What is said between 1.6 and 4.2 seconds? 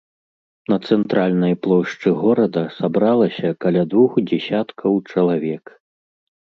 плошчы горада сабралася каля двух